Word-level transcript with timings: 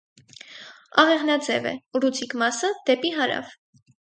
Աղեղնաձև 1.03 1.67
է, 1.73 1.75
ուռուցիկ 2.01 2.35
մասը՝ 2.43 2.73
դեպի 2.89 3.15
հարավ։ 3.21 3.55